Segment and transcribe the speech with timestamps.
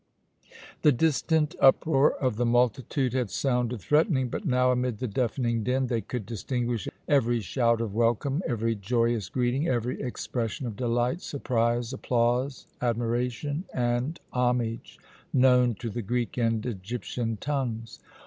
[0.81, 5.85] The distant uproar of the multitude had sounded threatening, but now, amid the deafening din,
[5.85, 11.93] they could distinguish every shout of welcome, every joyous greeting, every expression of delight, surprise,
[11.93, 14.97] applause, admiration, and homage,
[15.31, 17.99] known to the Greek and Egyptian tongues.